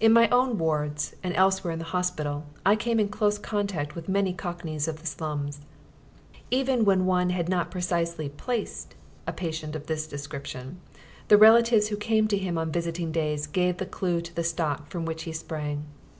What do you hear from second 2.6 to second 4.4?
I came in close contact with many